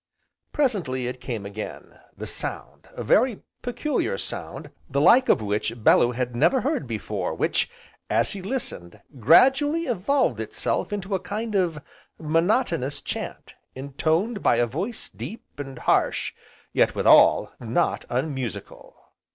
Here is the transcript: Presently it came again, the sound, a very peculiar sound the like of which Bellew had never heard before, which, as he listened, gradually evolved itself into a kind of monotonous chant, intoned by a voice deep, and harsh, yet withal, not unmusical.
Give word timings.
Presently 0.51 1.05
it 1.05 1.21
came 1.21 1.45
again, 1.45 1.99
the 2.17 2.25
sound, 2.25 2.89
a 2.95 3.03
very 3.03 3.41
peculiar 3.61 4.17
sound 4.17 4.71
the 4.89 4.99
like 4.99 5.29
of 5.29 5.43
which 5.43 5.83
Bellew 5.83 6.13
had 6.13 6.35
never 6.35 6.61
heard 6.61 6.87
before, 6.87 7.35
which, 7.35 7.69
as 8.09 8.31
he 8.31 8.41
listened, 8.41 8.99
gradually 9.19 9.83
evolved 9.85 10.39
itself 10.39 10.91
into 10.91 11.13
a 11.13 11.19
kind 11.19 11.53
of 11.53 11.77
monotonous 12.17 12.99
chant, 12.99 13.53
intoned 13.75 14.41
by 14.41 14.55
a 14.55 14.65
voice 14.65 15.07
deep, 15.07 15.45
and 15.59 15.77
harsh, 15.77 16.33
yet 16.73 16.95
withal, 16.95 17.53
not 17.59 18.03
unmusical. 18.09 18.95